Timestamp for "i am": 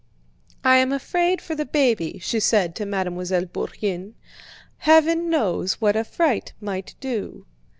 0.63-0.91